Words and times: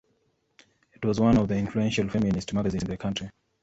It 0.93 1.05
was 1.05 1.19
one 1.19 1.37
of 1.37 1.47
the 1.47 1.55
influential 1.57 2.09
feminist 2.09 2.53
magazines 2.55 2.81
in 2.81 2.89
the 2.89 2.97
country. 2.97 3.29